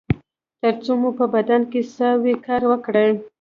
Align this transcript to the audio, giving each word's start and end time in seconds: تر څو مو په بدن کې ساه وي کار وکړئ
تر 0.61 0.73
څو 0.83 0.91
مو 1.01 1.09
په 1.19 1.25
بدن 1.33 1.61
کې 1.71 1.81
ساه 1.95 2.15
وي 2.23 2.33
کار 2.45 2.61
وکړئ 2.71 3.11